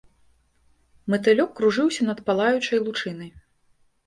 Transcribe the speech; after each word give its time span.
Матылёк 1.13 1.51
кружыўся 1.59 2.09
над 2.09 2.23
палаючай 2.31 2.79
лучынай. 2.89 3.31